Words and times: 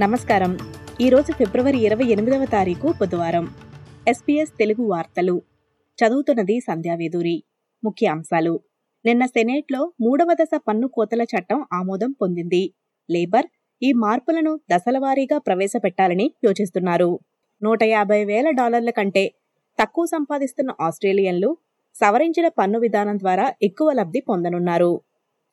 నమస్కారం. 0.00 0.58
ఈరోజు 1.00 1.32
ఫిబ్రవరి 1.32 1.78
ఇరవై 1.78 2.04
ఎనిమిదవ 2.04 2.44
తారీఖు 2.44 2.94
బుధవారం. 3.00 3.44
ఎస్పీఎస్ 4.08 4.52
తెలుగు 4.58 4.84
వార్తలు. 4.84 5.42
చదువుతున్నది 5.98 6.60
సంధ్యావేదూరి 6.60 7.44
ముఖ్య 7.84 8.06
అంశాలు. 8.06 8.60
నిన్న 9.04 9.26
సెనేట్లో 9.26 9.92
మూడవ 10.00 10.32
దశ 10.32 10.58
పన్ను 10.68 10.88
కోతల 10.88 11.22
చట్టం 11.22 11.64
ఆమోదం 11.72 12.12
పొందింది. 12.12 12.74
లేబర్ 13.10 13.46
ఈ 13.82 13.92
మార్పులను 13.92 14.60
దశలవారీగా 14.72 15.38
ప్రవేశపెట్టాలని 15.38 16.32
యోచిస్తున్నారు. 16.44 17.20
నూట 17.62 17.82
యాభై 17.82 18.24
వేల 18.24 18.50
డాలర్ల 18.50 18.90
కంటే 18.90 19.34
తక్కువ 19.78 20.06
సంపాదిస్తున్న 20.06 20.70
ఆస్ట్రేలియన్లు 20.80 21.56
సవరించిన 22.00 22.48
పన్ను 22.48 22.78
విధానం 22.78 23.18
ద్వారా 23.18 23.54
ఎక్కువ 23.62 23.92
లబ్ధి 23.92 24.20
పొందనున్నారు. 24.20 25.00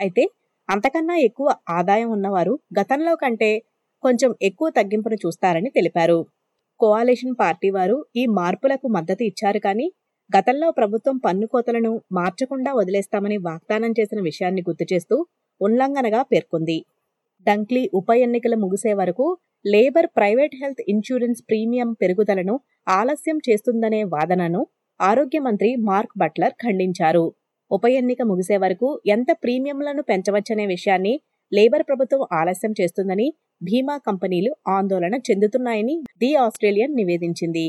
అయితే 0.00 0.30
అంతకన్నా 0.70 1.16
ఎక్కువ 1.16 1.54
ఆదాయం 1.70 2.10
ఉన్నవారు 2.10 2.60
గతంలో 2.80 3.14
కంటే 3.16 3.64
కొంచెం 4.06 4.30
ఎక్కువ 4.42 4.68
తగ్గింపును 4.70 5.18
చూస్తారని 5.24 5.70
తెలిపారు. 5.70 6.18
కోఆలిషన్ 6.80 7.36
పార్టీ 7.40 7.68
వారు 7.70 7.96
ఈ 8.16 8.24
మార్పులకు 8.38 8.86
మద్దతు 8.96 9.22
ఇచ్చారు 9.30 9.60
కానీ 9.66 9.86
గతంలో 10.30 10.68
ప్రభుత్వం 10.70 11.16
పన్ను 11.18 11.46
కోతలను 11.46 11.92
మార్చకుండా 12.12 12.70
వదిలేస్తామని 12.72 13.36
వాగ్దానం 13.48 13.92
చేసిన 13.98 14.20
విషయాన్ని 14.20 14.62
గుర్తు 14.68 14.86
చేస్తూ 14.92 15.16
ఉల్లంఘనగా 15.60 16.20
పేర్కొంది. 16.32 16.78
డంక్లీ 17.46 17.82
ఉప 17.94 18.10
ఎన్నికలు 18.26 18.56
ముగిసే 18.56 18.92
వరకు 18.94 19.26
Labor 19.64 20.08
private 20.16 20.54
health 20.54 20.82
insurance 20.88 21.40
premium 21.42 21.90
పెరుగుదలను 22.02 22.54
ఆలస్యం 22.98 23.38
చేస్తుందనే 23.48 24.00
వాదనను 24.14 24.60
ఆరోగ్య 25.00 25.38
మంత్రి 25.38 25.70
మార్క్ 25.88 26.14
బట్లర్ 26.18 26.54
ఖండించారు. 26.64 27.24
ఉప 27.70 27.84
ఎన్నిక 28.00 28.20
ముగిసే 28.22 28.56
వరకు 28.56 28.88
ఎంత 29.06 29.30
ప్రీమియంలను 29.42 30.02
పెంచవచ్చనే 30.02 30.64
విషయాన్ని 30.66 31.14
లేబర్ 31.52 31.84
ప్రభుత్వం 31.88 32.22
ఆలస్యం 32.40 32.72
చేస్తుందని 32.80 33.26
బీమా 33.60 33.96
కంపెనీలు 33.98 34.50
ఆందోళన 34.68 35.14
చెందుతున్నాయని 35.30 35.94
ది 36.18 36.34
ఆస్ట్రేలియన్ 36.34 36.96
నివేదించింది. 36.96 37.66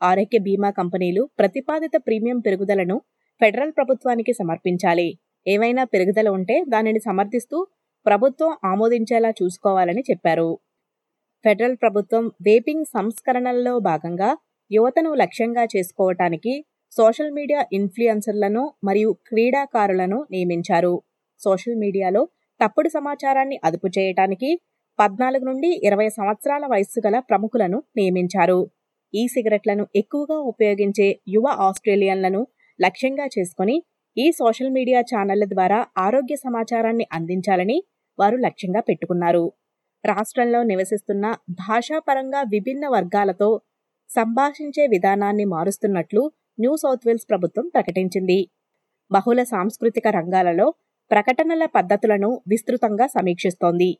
ఆరోగ్య 0.00 0.38
బీమా 0.38 0.70
కంపెనీలు 0.70 1.22
ప్రతిపాదిత 1.38 1.94
ప్రీమియం 2.06 2.38
పెరుగుదలను 2.38 2.96
ఫెడరల్ 3.40 3.72
ప్రభుత్వానికి 3.76 4.32
సమర్పించాలి. 4.32 5.08
ఏవైనా 5.46 5.84
పెరుగుదల 5.84 6.28
ఉంటే 6.28 6.64
దానిని 6.68 6.98
సమర్థిస్తూ 6.98 7.58
ప్రభుత్వం 8.06 8.50
ఆమోదించేలా 8.64 9.30
చూసుకోవాలని 9.42 10.02
చెప్పారు. 10.10 10.48
ఫెడరల్ 11.44 11.76
ప్రభుత్వం 11.76 12.24
వేపింగ్ 12.42 12.84
సంస్కరణల్లో 12.96 13.78
భాగంగా 13.78 14.30
యువతను 14.70 15.14
లక్ష్యంగా 15.14 15.64
చేసుకోవటానికి 15.76 16.54
సోషల్ 16.92 17.32
మీడియా 17.32 17.60
ఇన్ఫ్లుయెన్సర్లను 17.72 18.62
మరియు 18.84 19.10
క్రీడాకారులను 19.28 20.26
నియమించారు. 20.30 20.94
సోషల్ 21.40 21.76
మీడియాలో 21.76 22.22
తప్పుడు 22.60 22.88
సమాచారాన్ని 22.88 23.56
అదుపు 23.64 23.88
చేయటానికి 23.98 24.50
పద్నాలుగు 24.98 25.44
నుండి 25.44 25.70
ఇరవై 25.88 26.08
సంవత్సరాల 26.08 26.64
వయస్సు 26.66 27.00
గల 27.06 27.16
ప్రముఖులను 27.28 27.78
నియమించారు. 27.96 28.58
ఈ 29.14 29.22
సిగరెట్లను 29.26 29.84
ఎక్కువగా 29.96 30.38
ఉపయోగించే 30.52 31.06
యువ 31.28 31.46
ఆస్ట్రేలియన్లను 31.66 32.40
లక్ష్యంగా 32.78 33.26
చేసుకుని 33.26 33.76
ఈ 34.16 34.26
సోషల్ 34.30 34.72
మీడియా 34.72 35.00
ఛానళ్ళ 35.10 35.44
ద్వారా 35.44 35.78
ఆరోగ్య 35.98 36.36
సమాచారాన్ని 36.36 37.06
అందించాలని 37.12 37.78
వారు 38.18 38.36
లక్ష్యంగా 38.36 38.80
పెట్టుకున్నారు. 38.80 39.44
రాష్ట్రంలో 40.04 40.60
నివసిస్తున్న 40.62 41.24
భాషాపరంగా 41.62 42.40
విభిన్న 42.52 42.84
వర్గాలతో 42.88 43.48
సంభాషించే 44.10 44.84
విధానాన్ని 44.86 45.44
మారుస్తున్నట్లు 45.44 46.22
న్యూ 46.60 46.74
సౌత్ 46.76 47.06
వేల్స్ 47.06 47.26
ప్రభుత్వం 47.28 47.66
ప్రకటించింది. 47.68 48.38
బహుళ 49.10 49.40
సాంస్కృతిక 49.44 50.06
రంగాలలో 50.08 50.66
ప్రకటనల 51.10 51.64
పద్ధతులను 51.76 52.30
విస్తృతంగా 52.46 53.06
సమీక్షిస్తోంది. 53.06 53.90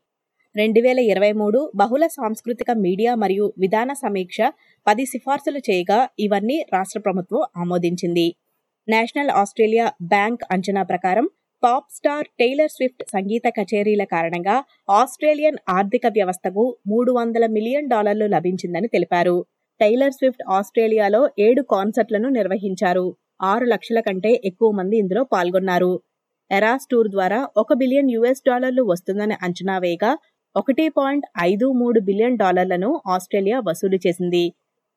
రెండు 0.59 0.81
వేల 0.81 1.01
ఇరవై 1.13 1.31
మూడు 1.33 1.59
బహుళ 1.77 2.05
సాంస్కృతిక 2.07 2.71
మీడియా 2.85 3.13
మరియు 3.15 3.47
విధాన 3.59 3.91
సమీక్ష 3.93 4.39
పది 4.87 5.05
సిఫార్సులు 5.07 5.61
చేయగా 5.69 5.99
ఇవన్నీ 6.19 6.57
రాష్ట్ర 6.73 7.01
ప్రభుత్వం 7.01 7.43
ఆమోదించింది. 7.57 8.25
నేషనల్ 8.89 9.33
ఆస్ట్రేలియా 9.41 9.87
బ్యాంక్ 10.03 10.43
అంచనా 10.51 10.83
ప్రకారం 10.83 11.27
పాప్ 11.63 11.89
స్టార్ 11.97 12.27
టైలర్ 12.41 12.73
స్విఫ్ట్ 12.77 13.05
సంగీత 13.15 13.47
కచేరీల 13.59 14.05
కారణంగా 14.15 14.57
ఆస్ట్రేలియన్ 14.91 15.59
ఆర్థిక 15.69 16.07
వ్యవస్థకు 16.17 16.65
మూడు 16.87 17.13
వందల 17.13 17.45
మిలియన్ 17.57 17.89
డాలర్లు 17.89 18.27
లభించిందని 18.27 18.89
తెలిపారు. 18.89 19.37
టైలర్ 19.81 20.17
స్విఫ్ట్ 20.19 20.45
ఆస్ట్రేలియాలో 20.49 21.23
ఏడు 21.39 21.63
కాన్సర్ట్లను 21.75 22.29
నిర్వహించారు. 22.29 23.07
ఆరు 23.43 23.67
లక్షల 23.75 24.01
కంటే 24.01 24.33
ఎక్కువ 24.45 24.71
మంది 24.73 24.97
ఇందులో 24.97 25.25
పాల్గొన్నారు. 25.35 25.93
ఎరాస్ 26.51 26.87
టూర్ 26.91 27.09
ద్వారా 27.09 27.39
ఒక 27.57 27.73
బిలియన్ 27.75 28.11
యుఎస్ 28.11 28.43
డాలర్లు 28.47 28.83
వస్తుందని 28.93 29.37
అంచనా 29.47 29.77
వేయగా 29.79 30.11
ఒకటి 30.57 30.89
పాయింట్ 30.89 31.27
ఐదు 31.41 31.73
మూడు 31.73 32.01
బిలియన్ 32.01 32.39
డాలర్లను 32.39 33.01
ఆస్ట్రేలియా 33.07 33.61
వసూలు 33.61 33.99
చేసింది. 34.07 34.53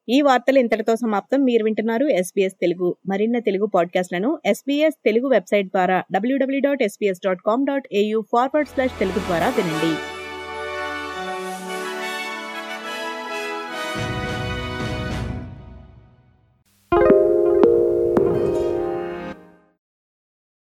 ఈ 0.10 0.22
వార్తలు 0.22 0.60
ఇంతటితో 0.60 0.96
సమాప్తం. 0.96 1.44
మీరు 1.44 1.64
వింటున్నారు 1.64 2.06
ఎస్బీఎస్ 2.06 2.54
తెలుగు. 2.62 2.96
మరిన్న 3.08 3.40
తెలుగు 3.40 3.66
పాడ్కాస్ట్లను 3.66 4.40
ఎస్బీఎస్ 4.46 4.96
తెలుగు 5.06 5.28
వెబ్సైట్ 5.28 5.68
ద్వారా 5.68 6.04
WWW 6.12 6.62
dot 6.62 6.84
SBS 6.84 7.22
dot 7.26 7.42
com 7.46 7.66
dot 7.66 7.88
AU 7.94 8.22
forward 8.32 8.70
slash 8.70 9.00
Telugu 9.00 9.20
ద్వారా 9.20 9.50
వినండి. 9.50 10.21